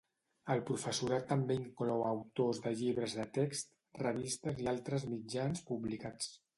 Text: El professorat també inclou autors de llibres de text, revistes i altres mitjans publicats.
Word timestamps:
El 0.53 0.61
professorat 0.69 1.27
també 1.31 1.57
inclou 1.65 2.01
autors 2.07 2.63
de 2.65 2.73
llibres 2.81 3.15
de 3.21 3.29
text, 3.39 3.73
revistes 4.05 4.67
i 4.67 4.71
altres 4.77 5.11
mitjans 5.15 5.67
publicats. 5.73 6.39